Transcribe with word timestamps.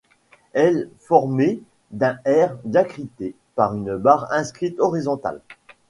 Elle 0.53 0.89
formée 0.97 1.61
d’un 1.91 2.17
R 2.25 2.55
diacrité 2.65 3.35
par 3.53 3.75
une 3.75 3.97
barre 3.97 4.31
inscrite 4.33 4.79
horizontale. 4.79 5.41